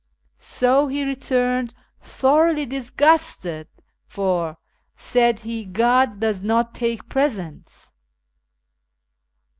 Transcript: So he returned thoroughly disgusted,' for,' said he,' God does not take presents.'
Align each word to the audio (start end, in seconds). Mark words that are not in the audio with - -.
So 0.39 0.87
he 0.87 1.03
returned 1.05 1.75
thoroughly 1.99 2.65
disgusted,' 2.65 3.67
for,' 4.07 4.57
said 4.95 5.41
he,' 5.41 5.63
God 5.83 6.19
does 6.19 6.41
not 6.41 6.73
take 6.73 7.07
presents.' 7.07 7.93